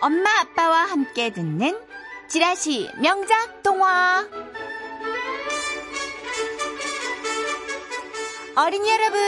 엄마 0.00 0.30
아빠와 0.40 0.84
함께 0.86 1.30
듣는 1.30 1.78
지라시 2.28 2.90
명작 3.02 3.62
동화. 3.62 4.26
어린이 8.56 8.90
여러분 8.90 9.18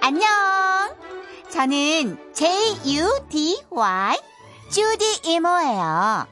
안녕. 0.00 0.28
저는 1.48 2.32
J-U-D-Y 2.34 4.18
주디 4.70 5.30
이모예요. 5.30 6.26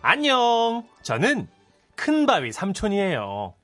안녕. 0.00 0.86
저는 1.02 1.48
큰바위 1.96 2.50
삼촌이에요. 2.50 3.54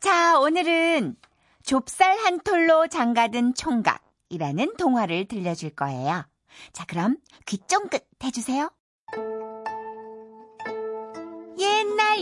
자 0.00 0.38
오늘은 0.40 1.16
좁쌀 1.62 2.18
한 2.18 2.40
톨로 2.40 2.88
장가든 2.88 3.54
총각이라는 3.54 4.76
동화를 4.76 5.26
들려줄 5.28 5.70
거예요. 5.70 6.24
자 6.72 6.84
그럼 6.86 7.16
귀 7.46 7.58
쫑긋 7.58 8.04
해주세요 8.24 8.70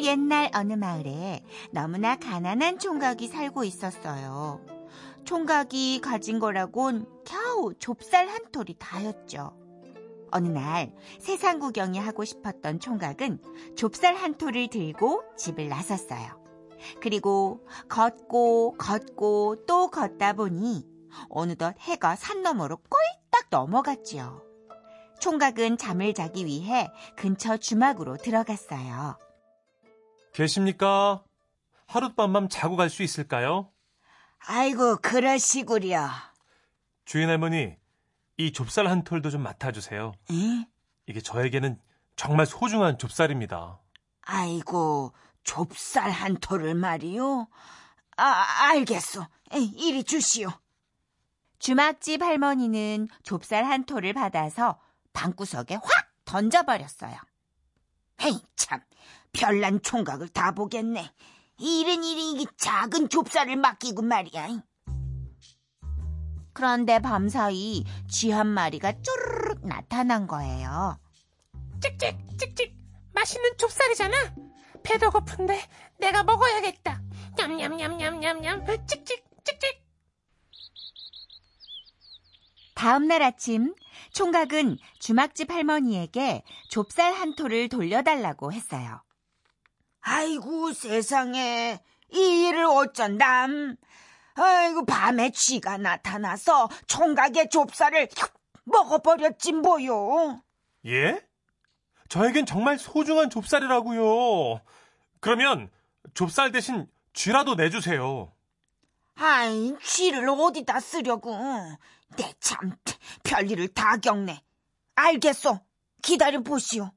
옛날 0.05 0.51
어느 0.55 0.75
마을에 0.75 1.43
너무나 1.71 2.17
가난한 2.17 2.79
총각이 2.79 3.29
살고 3.29 3.65
있었어요. 3.65 4.61
총각이 5.25 6.01
가진 6.01 6.39
거라곤 6.39 7.07
겨우 7.25 7.75
좁쌀 7.79 8.29
한 8.29 8.51
톨이 8.53 8.77
다였죠. 8.79 9.57
어느 10.31 10.49
날 10.49 10.95
세상 11.19 11.59
구경이 11.59 11.99
하고 11.99 12.25
싶었던 12.25 12.81
총각은 12.81 13.41
좁쌀 13.77 14.15
한 14.15 14.37
톨을 14.37 14.69
들고 14.69 15.23
집을 15.37 15.69
나섰어요. 15.69 16.45
그리고 17.01 17.67
걷고 17.89 18.77
걷고 18.79 19.65
또 19.67 19.89
걷다 19.91 20.35
보니 20.35 20.87
어느덧 21.29 21.75
해가 21.81 22.17
산 22.17 22.43
너머로 22.43 22.77
꼴딱 22.77 23.47
넘어갔지요. 23.51 24.43
총각은 25.21 25.79
잠을 25.79 26.13
자기 26.15 26.45
위해 26.45 26.89
근처 27.17 27.57
주막으로 27.57 28.17
들어갔어요. 28.17 29.19
계십니까? 30.37 31.25
하룻밤만 31.87 32.51
자고 32.51 32.77
갈 32.77 32.91
수 32.91 33.03
있을까요? 33.03 33.73
아이고, 34.47 34.97
그러시구려. 34.99 36.11
주인 37.07 37.31
할머니, 37.31 37.75
이 38.37 38.53
좁쌀 38.53 38.87
한 38.87 39.03
톨도 39.03 39.31
좀 39.31 39.43
맡아주세요. 39.43 40.13
응? 40.31 40.67
이게 41.07 41.21
저에게는 41.23 41.81
정말 42.17 42.45
소중한 42.45 42.99
좁쌀입니다. 42.99 43.81
아이고, 44.23 45.15
좁쌀 45.43 46.11
한 46.11 46.37
톨을 46.37 46.75
말이요? 46.75 47.49
아, 48.19 48.47
알겠소. 48.73 49.25
에이, 49.53 49.73
이리 49.75 50.05
주시오. 50.05 50.51
주막집 51.61 52.21
할머니는 52.23 53.09
좁쌀 53.23 53.65
한 53.65 53.85
톨을 53.85 54.13
받아서 54.13 54.79
방구석에 55.15 55.77
확 55.77 55.91
던져버렸어요. 56.27 57.17
에이, 58.23 58.41
참. 58.57 58.81
별난 59.33 59.83
총각을 59.83 60.29
다 60.31 60.53
보겠네. 60.53 61.11
이른 61.59 62.05
일이 62.05 62.33
이 62.43 62.47
작은 62.57 63.09
좁쌀을 63.09 63.57
맡기고 63.57 64.03
말이야. 64.03 64.63
그런데 66.53 66.99
밤사이 67.01 67.85
쥐 68.09 68.31
한 68.31 68.47
마리가 68.47 68.93
쪼르륵 69.03 69.67
나타난 69.67 70.27
거예요. 70.27 70.99
찍찍 71.83 72.19
찍찍 72.39 72.75
맛있는 73.13 73.59
좁쌀이잖아. 73.59 74.17
배도 74.83 75.11
고픈데 75.11 75.61
내가 75.99 76.25
먹어야겠다. 76.25 77.03
냠냠냠냠냠냠 77.37 78.87
찍찍 78.87 79.25
찍찍. 79.45 79.85
다음 82.75 83.07
날 83.09 83.23
아침 83.23 83.75
총각은 84.17 84.79
주막집 84.99 85.53
할머니에게 85.53 86.43
좁쌀 86.71 87.13
한 87.13 87.37
톨을 87.37 87.69
돌려달라고 87.69 88.51
했어요. 88.51 89.03
아이고, 90.01 90.73
세상에. 90.73 91.83
이 92.15 92.49
일을 92.49 92.65
어쩐담. 92.65 93.77
아이고, 94.35 94.87
밤에 94.87 95.33
쥐가 95.33 95.77
나타나서 95.77 96.71
총각의 96.87 97.51
좁쌀을 97.51 98.09
먹어버렸지, 98.65 99.53
뭐요. 99.53 100.41
예? 100.87 101.23
저에겐 102.09 102.47
정말 102.47 102.79
소중한 102.79 103.29
좁쌀이라고요. 103.29 104.63
그러면 105.21 105.71
좁쌀 106.15 106.53
대신 106.53 106.87
쥐라도 107.13 107.55
내주세요. 107.55 108.33
아이, 109.17 109.75
쥐를 109.83 110.27
어디다 110.31 110.81
쓰려고. 110.81 111.37
내 112.17 112.33
참, 112.41 112.77
별일을 113.25 113.69
다 113.69 113.97
겪네. 113.97 114.43
알겠소. 114.95 115.61
기다려 116.03 116.43
보시오. 116.43 116.93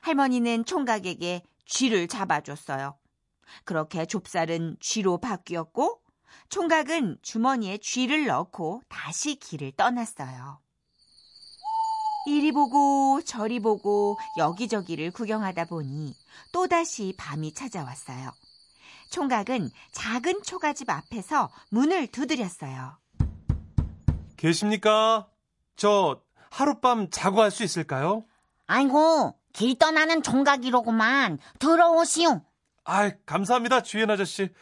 할머니는 0.00 0.64
총각에게 0.64 1.42
쥐를 1.66 2.08
잡아줬어요. 2.08 2.98
그렇게 3.64 4.06
좁쌀은 4.06 4.76
쥐로 4.80 5.18
바뀌었고 5.18 6.00
총각은 6.48 7.18
주머니에 7.22 7.78
쥐를 7.78 8.26
넣고 8.26 8.82
다시 8.88 9.34
길을 9.36 9.72
떠났어요. 9.72 10.60
이리 12.26 12.52
보고 12.52 13.20
저리 13.22 13.58
보고 13.58 14.16
여기저기를 14.36 15.10
구경하다 15.10 15.64
보니 15.64 16.14
또다시 16.52 17.14
밤이 17.16 17.52
찾아왔어요. 17.52 18.32
총각은 19.10 19.70
작은 19.90 20.42
초가집 20.42 20.88
앞에서 20.88 21.50
문을 21.70 22.06
두드렸어요. 22.06 23.01
계십니까? 24.42 25.28
저 25.76 26.20
하룻밤 26.50 27.10
자고 27.10 27.36
갈수 27.36 27.62
있을까요? 27.62 28.24
아이고, 28.66 29.38
길 29.52 29.78
떠나는 29.78 30.24
총각이로구만. 30.24 31.38
들어오시오. 31.60 32.42
아, 32.84 33.10
감사합니다, 33.24 33.82
주인 33.82 34.10
아저씨. 34.10 34.52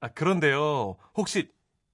아, 0.00 0.08
그런데요, 0.08 0.96
혹시 1.14 1.50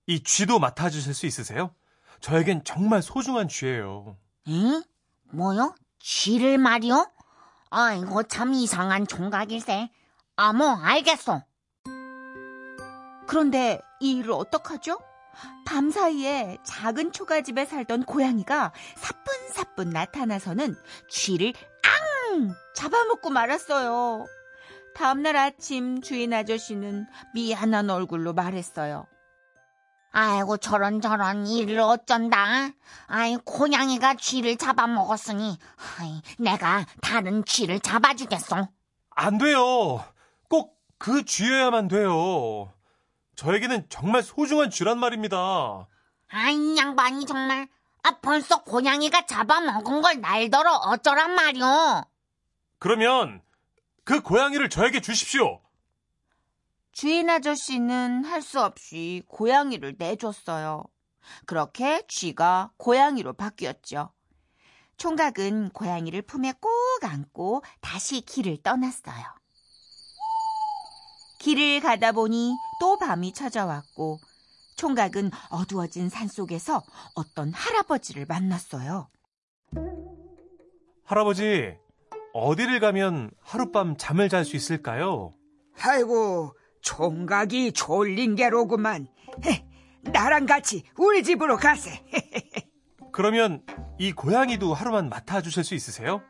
이 0.08 0.20
쥐도 0.24 0.58
맡아주실 0.58 1.14
수 1.14 1.26
있으세요? 1.26 1.72
저에겐 2.20 2.64
정말 2.64 3.02
소중한 3.02 3.46
쥐예요. 3.46 4.16
응? 4.48 4.82
뭐요? 5.30 5.76
쥐를 6.00 6.58
말이요? 6.58 7.08
아이고, 7.70 8.24
참 8.24 8.52
이상한 8.52 9.06
총각일세. 9.06 9.90
아, 10.34 10.52
뭐, 10.52 10.74
알겠어. 10.74 11.44
그런데 13.28 13.80
이 14.00 14.16
일을 14.16 14.32
어떡하죠? 14.32 14.98
밤 15.64 15.90
사이에 15.90 16.58
작은 16.64 17.12
초가집에 17.12 17.64
살던 17.64 18.04
고양이가 18.04 18.72
사뿐사뿐 18.96 19.90
나타나서는 19.90 20.76
쥐를 21.08 21.52
앙! 22.32 22.54
잡아먹고 22.74 23.30
말았어요. 23.30 24.26
다음날 24.94 25.36
아침 25.36 26.02
주인 26.02 26.32
아저씨는 26.32 27.06
미안한 27.34 27.88
얼굴로 27.90 28.34
말했어요. 28.34 29.06
아이고, 30.14 30.58
저런 30.58 31.00
저런 31.00 31.46
일을 31.46 31.80
어쩐다. 31.80 32.68
아이, 33.06 33.38
고양이가 33.46 34.14
쥐를 34.14 34.58
잡아먹었으니, 34.58 35.56
아이, 35.98 36.22
내가 36.38 36.84
다른 37.00 37.42
쥐를 37.46 37.80
잡아주겠어. 37.80 38.68
안 39.14 39.38
돼요. 39.38 40.04
꼭 40.50 40.82
그 41.02 41.24
쥐여야만 41.24 41.88
돼요. 41.88 42.72
저에게는 43.36 43.86
정말 43.88 44.22
소중한 44.22 44.70
쥐란 44.70 44.98
말입니다. 44.98 45.86
아이, 46.28 46.76
양반이 46.76 47.26
정말, 47.26 47.68
아, 48.02 48.18
벌써 48.20 48.62
고양이가 48.62 49.26
잡아먹은 49.26 50.02
걸 50.02 50.20
날더러 50.20 50.70
어쩌란 50.72 51.34
말이오. 51.34 52.04
그러면 52.78 53.42
그 54.04 54.20
고양이를 54.22 54.68
저에게 54.68 55.00
주십시오. 55.00 55.60
주인 56.92 57.30
아저씨는 57.30 58.24
할 58.24 58.42
수 58.42 58.60
없이 58.60 59.22
고양이를 59.28 59.94
내줬어요. 59.98 60.84
그렇게 61.46 62.02
쥐가 62.08 62.72
고양이로 62.76 63.34
바뀌었죠. 63.34 64.12
총각은 64.98 65.70
고양이를 65.70 66.22
품에 66.22 66.52
꼭 66.60 66.70
안고 67.02 67.62
다시 67.80 68.20
길을 68.20 68.58
떠났어요. 68.62 69.24
길을 71.42 71.80
가다 71.80 72.12
보니 72.12 72.56
또 72.80 72.96
밤이 72.98 73.32
찾아왔고 73.32 74.20
총각은 74.76 75.32
어두워진 75.50 76.08
산 76.08 76.28
속에서 76.28 76.84
어떤 77.16 77.52
할아버지를 77.52 78.26
만났어요. 78.26 79.08
할아버지, 81.04 81.76
어디를 82.32 82.78
가면 82.78 83.32
하룻밤 83.40 83.96
잠을 83.98 84.28
잘 84.28 84.44
수 84.44 84.54
있을까요? 84.54 85.34
아이고, 85.80 86.54
총각이 86.80 87.72
졸린 87.72 88.36
게로구만. 88.36 89.08
헤, 89.44 89.66
나랑 90.02 90.46
같이 90.46 90.84
우리 90.96 91.24
집으로 91.24 91.56
가세. 91.56 92.04
그러면 93.10 93.64
이 93.98 94.12
고양이도 94.12 94.72
하루만 94.72 95.08
맡아주실 95.08 95.64
수 95.64 95.74
있으세요? 95.74 96.22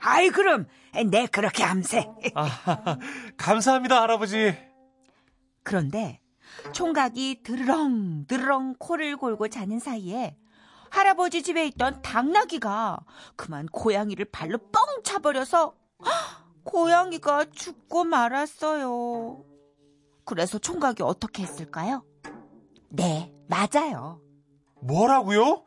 아이, 0.00 0.30
그럼 0.30 0.66
내 1.10 1.26
그렇게 1.26 1.62
함세. 1.62 2.08
아, 2.34 2.98
감사합니다, 3.36 4.02
할아버지. 4.02 4.56
그런데 5.62 6.20
총각이 6.72 7.42
드르렁 7.42 8.26
드르렁 8.26 8.74
코를 8.78 9.16
골고 9.16 9.48
자는 9.48 9.78
사이에 9.78 10.36
할아버지 10.90 11.42
집에 11.42 11.66
있던 11.66 12.02
당나귀가 12.02 12.98
그만 13.36 13.66
고양이를 13.66 14.24
발로 14.26 14.58
뻥 14.58 15.02
차버려서 15.04 15.74
고양이가 16.64 17.46
죽고 17.52 18.04
말았어요. 18.04 19.44
그래서 20.24 20.58
총각이 20.58 21.02
어떻게 21.02 21.42
했을까요? 21.42 22.04
네, 22.88 23.32
맞아요. 23.48 24.20
뭐라고요? 24.82 25.64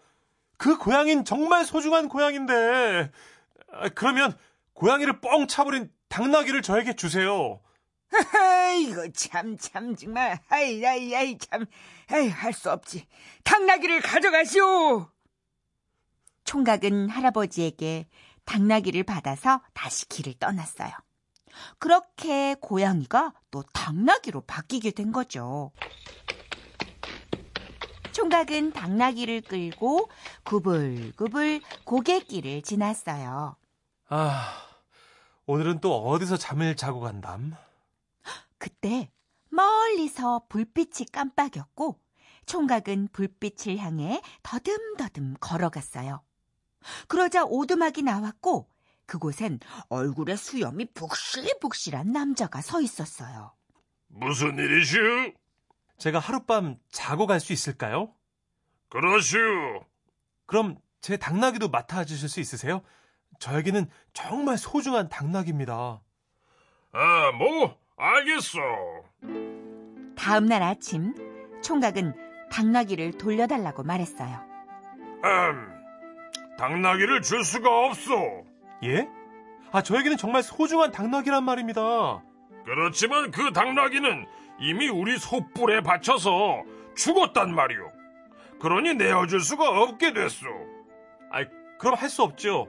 그 0.57 0.77
고양이는 0.77 1.23
정말 1.23 1.65
소중한 1.65 2.09
고양인데. 2.09 3.11
아, 3.73 3.89
그러면 3.89 4.37
고양이를 4.73 5.19
뻥 5.21 5.47
차버린 5.47 5.91
당나귀를 6.09 6.61
저에게 6.61 6.95
주세요. 6.95 7.59
아이고 8.39 9.11
참참 9.13 9.95
정말 9.95 10.39
아이 10.49 10.85
아이 10.85 11.15
아이 11.15 11.37
참 11.37 11.65
아이 12.09 12.29
할 12.29 12.53
수 12.53 12.69
없지 12.71 13.07
당나귀를 13.43 14.01
가져가시오 14.01 15.07
총각은 16.43 17.09
할아버지에게 17.09 18.07
당나귀를 18.45 19.03
받아서 19.03 19.61
다시 19.73 20.07
길을 20.09 20.35
떠났어요. 20.39 20.91
그렇게 21.79 22.55
고양이가 22.59 23.33
또 23.51 23.63
당나귀로 23.73 24.41
바뀌게 24.41 24.91
된 24.91 25.11
거죠. 25.11 25.71
총각은 28.11 28.73
당나귀를 28.73 29.41
끌고 29.41 30.09
구불구불 30.43 31.61
고갯길을 31.85 32.61
지났어요. 32.61 33.55
아, 34.15 34.53
오늘은 35.47 35.79
또 35.79 36.07
어디서 36.07 36.37
잠을 36.37 36.75
자고 36.75 36.99
간담? 36.99 37.55
그때 38.59 39.09
멀리서 39.49 40.45
불빛이 40.49 41.07
깜빡였고 41.11 41.99
총각은 42.45 43.07
불빛을 43.11 43.79
향해 43.79 44.21
더듬더듬 44.43 45.37
걸어갔어요. 45.39 46.21
그러자 47.07 47.45
오두막이 47.45 48.03
나왔고 48.03 48.69
그곳엔 49.07 49.59
얼굴에 49.89 50.35
수염이 50.35 50.93
북실북실한 50.93 52.11
남자가 52.11 52.61
서 52.61 52.81
있었어요. 52.81 53.55
무슨 54.09 54.59
일이시오? 54.59 55.31
제가 55.97 56.19
하룻밤 56.19 56.77
자고 56.91 57.25
갈 57.25 57.39
수 57.39 57.51
있을까요? 57.51 58.13
그러시오. 58.89 59.39
그럼 60.45 60.77
제 61.01 61.17
당나귀도 61.17 61.69
맡아주실 61.69 62.29
수 62.29 62.39
있으세요? 62.39 62.83
저에게는 63.39 63.87
정말 64.13 64.57
소중한 64.57 65.09
당나귀입니다. 65.09 66.01
아, 66.93 67.31
뭐, 67.37 67.75
알겠어. 67.97 68.59
다음 70.15 70.45
날 70.45 70.61
아침 70.63 71.13
총각은 71.61 72.13
당나귀를 72.51 73.17
돌려달라고 73.17 73.83
말했어요. 73.83 74.39
음, 75.25 75.73
당나귀를 76.57 77.21
줄 77.21 77.43
수가 77.43 77.85
없어. 77.87 78.13
예? 78.83 79.07
아, 79.71 79.81
저에게는 79.81 80.17
정말 80.17 80.43
소중한 80.43 80.91
당나귀란 80.91 81.43
말입니다. 81.43 82.23
그렇지만 82.65 83.31
그 83.31 83.51
당나귀는 83.51 84.25
이미 84.59 84.87
우리 84.87 85.17
소뿔에 85.17 85.81
받쳐서 85.81 86.63
죽었단 86.95 87.53
말이오. 87.53 87.91
그러니 88.61 88.93
내어줄 88.93 89.41
수가 89.41 89.67
없게 89.81 90.13
됐소. 90.13 90.45
아, 91.31 91.43
그럼 91.79 91.95
할 91.95 92.07
수 92.09 92.21
없죠. 92.23 92.67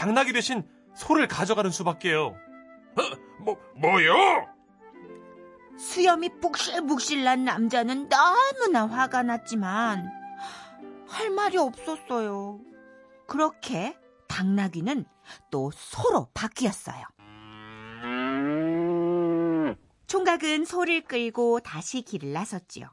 당나귀 0.00 0.32
대신 0.32 0.66
소를 0.94 1.28
가져가는 1.28 1.70
수밖에요. 1.70 2.28
어, 2.28 3.44
뭐, 3.44 3.58
뭐요? 3.76 4.14
수염이 5.78 6.40
북실북실 6.40 7.22
난 7.22 7.44
남자는 7.44 8.08
너무나 8.08 8.86
화가 8.86 9.22
났지만 9.24 10.10
할 11.06 11.28
말이 11.28 11.58
없었어요. 11.58 12.60
그렇게 13.26 13.94
당나귀는 14.26 15.04
또 15.50 15.70
소로 15.70 16.30
바뀌었어요. 16.32 17.04
총각은 20.06 20.64
소를 20.64 21.02
끌고 21.02 21.60
다시 21.60 22.00
길을 22.00 22.32
나섰지요. 22.32 22.88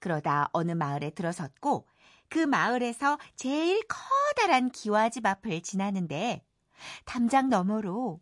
그러다 0.00 0.48
어느 0.52 0.72
마을에 0.72 1.10
들어섰고 1.10 1.86
그 2.28 2.40
마을에서 2.40 3.18
제일 3.36 3.86
커 3.86 3.98
다란 4.34 4.70
기와집 4.70 5.24
앞을 5.26 5.62
지나는데 5.62 6.44
담장 7.04 7.48
너머로 7.48 8.20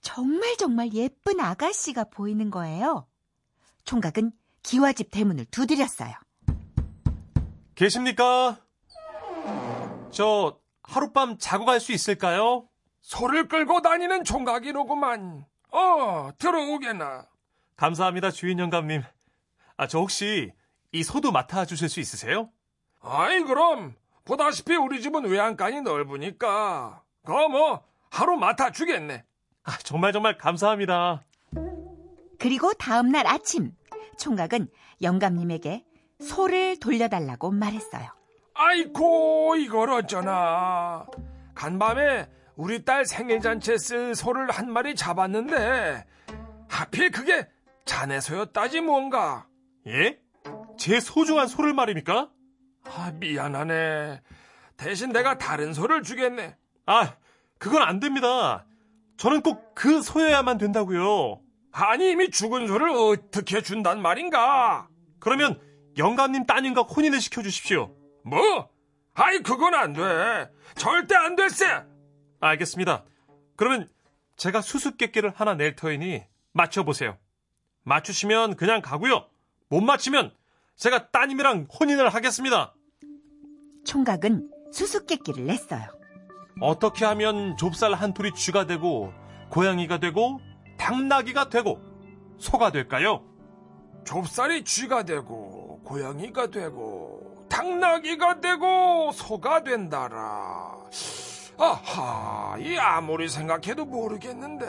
정말 0.00 0.56
정말 0.56 0.92
예쁜 0.94 1.40
아가씨가 1.40 2.04
보이는 2.04 2.50
거예요. 2.50 3.06
총각은 3.84 4.32
기와집 4.62 5.10
대문을 5.10 5.46
두드렸어요. 5.46 6.12
계십니까? 7.74 8.58
저 10.10 10.58
하룻밤 10.82 11.38
자고 11.38 11.64
갈 11.64 11.80
수 11.80 11.92
있을까요? 11.92 12.68
소를 13.00 13.48
끌고 13.48 13.82
다니는 13.82 14.24
총각이로구만. 14.24 15.44
어, 15.72 16.30
들어오게나. 16.38 17.26
감사합니다, 17.76 18.30
주인 18.30 18.58
영감님. 18.58 19.02
아, 19.76 19.86
저 19.86 19.98
혹시 19.98 20.52
이 20.92 21.02
소도 21.02 21.32
맡아주실 21.32 21.88
수 21.88 21.98
있으세요? 21.98 22.50
아이, 23.00 23.40
그럼. 23.42 23.96
보다시피 24.24 24.76
우리 24.76 25.00
집은 25.00 25.24
외양간이 25.24 25.80
넓으니까. 25.80 27.02
그거 27.24 27.48
뭐, 27.48 27.84
하루 28.10 28.36
맡아주겠네. 28.36 29.24
아, 29.64 29.78
정말 29.78 30.12
정말 30.12 30.38
감사합니다. 30.38 31.22
그리고 32.38 32.72
다음 32.74 33.10
날 33.10 33.26
아침 33.26 33.72
총각은 34.18 34.68
영감님에게 35.00 35.84
소를 36.20 36.78
돌려달라고 36.78 37.50
말했어요. 37.50 38.08
아이고, 38.54 39.56
이걸 39.56 39.90
어쩌나. 39.90 41.06
간밤에 41.54 42.28
우리 42.56 42.84
딸 42.84 43.04
생일잔치에 43.04 43.78
쓸 43.78 44.14
소를 44.14 44.50
한 44.50 44.70
마리 44.70 44.94
잡았는데, 44.94 46.04
하필 46.68 47.10
그게 47.10 47.48
자네 47.84 48.20
소였다지 48.20 48.80
뭔가. 48.80 49.46
예? 49.86 50.18
제 50.78 51.00
소중한 51.00 51.46
소를 51.46 51.72
말입니까? 51.74 52.30
아, 52.84 53.12
미안하네. 53.14 54.20
대신 54.76 55.12
내가 55.12 55.38
다른 55.38 55.72
소를 55.72 56.02
주겠네. 56.02 56.56
아, 56.86 57.14
그건 57.58 57.82
안 57.82 58.00
됩니다. 58.00 58.66
저는 59.16 59.42
꼭 59.42 59.72
그 59.74 60.02
소여야만 60.02 60.58
된다고요. 60.58 61.40
아니, 61.72 62.10
이미 62.10 62.30
죽은 62.30 62.66
소를 62.66 62.90
어떻게 62.90 63.62
준단 63.62 64.00
말인가? 64.02 64.88
그러면 65.18 65.60
영감님 65.96 66.46
따님과 66.46 66.82
혼인을 66.82 67.20
시켜주십시오. 67.20 67.94
뭐? 68.24 68.68
아이, 69.14 69.38
그건 69.40 69.74
안 69.74 69.92
돼. 69.92 70.50
절대 70.74 71.14
안 71.16 71.34
될세! 71.36 71.66
알겠습니다. 72.40 73.04
그러면 73.56 73.90
제가 74.36 74.60
수수께끼를 74.60 75.32
하나 75.34 75.54
낼 75.54 75.74
터이니 75.76 76.22
맞춰보세요. 76.52 77.18
맞추시면 77.84 78.56
그냥 78.56 78.80
가고요. 78.82 79.26
못 79.68 79.80
맞히면 79.80 80.32
제가 80.76 81.10
따님이랑 81.10 81.66
혼인을 81.78 82.08
하겠습니다. 82.08 82.74
총각은 83.84 84.48
수수께끼를 84.72 85.46
냈어요. 85.46 85.82
어떻게 86.60 87.04
하면 87.04 87.56
좁쌀 87.56 87.94
한 87.94 88.14
톨이 88.14 88.32
쥐가 88.34 88.66
되고 88.66 89.12
고양이가 89.50 89.98
되고 89.98 90.40
당나귀가 90.78 91.48
되고 91.48 91.80
소가 92.38 92.70
될까요? 92.72 93.24
좁쌀이 94.04 94.64
쥐가 94.64 95.04
되고, 95.04 95.80
고양이가 95.84 96.48
되고, 96.48 97.46
당나귀가 97.48 98.40
되고, 98.40 99.12
소가 99.12 99.62
된다라. 99.62 100.76
아하, 101.58 102.56
이 102.58 102.76
아무리 102.78 103.28
생각해도 103.28 103.84
모르겠는데. 103.84 104.66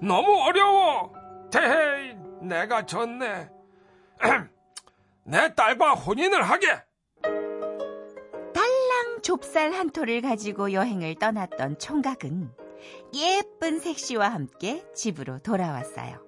너무 0.00 0.42
어려워! 0.44 1.12
대헤이, 1.50 2.14
내가 2.42 2.86
졌네. 2.86 3.50
내 5.26 5.54
딸과 5.54 5.94
혼인을 5.94 6.42
하게! 6.42 6.66
달랑 8.52 9.22
좁쌀 9.22 9.72
한 9.72 9.88
톨을 9.90 10.20
가지고 10.20 10.72
여행을 10.72 11.14
떠났던 11.14 11.78
총각은 11.78 12.50
예쁜 13.14 13.80
색시와 13.80 14.28
함께 14.28 14.84
집으로 14.94 15.38
돌아왔어요. 15.38 16.22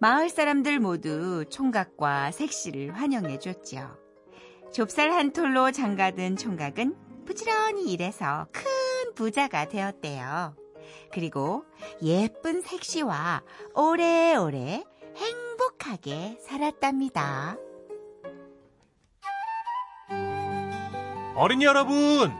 마을 0.00 0.30
사람들 0.30 0.80
모두 0.80 1.44
총각과 1.50 2.30
색시를 2.30 2.92
환영해 2.92 3.38
줬지요. 3.38 3.98
좁쌀 4.72 5.10
한 5.12 5.32
톨로 5.32 5.70
장가든 5.70 6.36
총각은 6.36 6.96
부지런히 7.26 7.92
일해서 7.92 8.46
큰 8.52 9.12
부자가 9.14 9.66
되었대요. 9.66 10.56
그리고 11.12 11.66
예쁜 12.02 12.62
색시와 12.62 13.42
오래오래 13.74 14.84
행복하게 15.16 16.38
살았답니다. 16.40 17.58
어린이 21.40 21.64
여러분, 21.64 22.36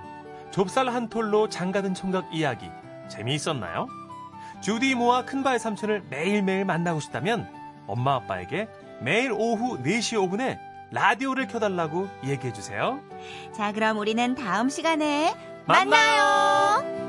좁쌀 0.51 0.91
한 0.91 1.09
톨로 1.09 1.49
장가든 1.49 1.95
총각 1.95 2.35
이야기 2.35 2.69
재미있었나요? 3.09 3.87
주디 4.61 4.91
이모와 4.91 5.25
큰바의 5.25 5.59
삼촌을 5.59 6.03
매일매일 6.11 6.67
만나고 6.67 7.01
싶다면 7.01 7.51
엄마 7.87 8.17
아빠에게 8.17 8.69
매일 9.01 9.33
오후 9.33 9.79
4시 9.83 10.19
5분에 10.19 10.59
라디오를 10.91 11.47
켜달라고 11.47 12.11
얘기해 12.25 12.53
주세요. 12.53 13.01
자, 13.57 13.73
그럼 13.73 13.97
우리는 13.97 14.35
다음 14.35 14.69
시간에 14.69 15.35
만나요. 15.65 15.89
만나요. 15.89 17.00